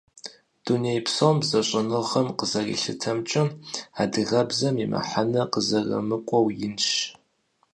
Дунейпсо 0.63 1.27
бзэщӀэныгъэм 1.39 2.27
къызэрилъытэмкӀэ, 2.37 3.43
адыгэбзэм 4.01 4.75
и 4.83 4.85
мыхьэнэр 4.91 5.49
къызэрымыкӀуэу 5.53 6.47
инщ. 6.65 6.89